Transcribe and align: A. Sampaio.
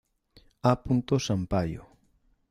A. 0.69 0.73
Sampaio. 1.27 1.81